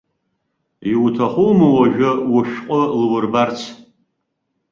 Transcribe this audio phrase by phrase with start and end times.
[0.91, 3.59] Иуҭахума уажәы ушәҟәы лурбарц!